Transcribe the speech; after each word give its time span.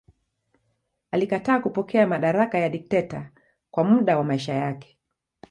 Alikataa 1.11 1.59
kupokea 1.59 2.07
madaraka 2.07 2.57
ya 2.59 2.69
dikteta 2.69 3.31
kwa 3.71 3.83
muda 3.83 4.17
wa 4.17 4.23
maisha 4.23 4.53
yake. 4.53 4.97